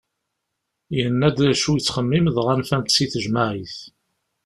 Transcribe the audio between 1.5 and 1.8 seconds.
acu